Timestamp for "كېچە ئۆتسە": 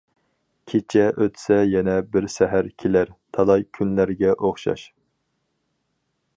0.71-1.57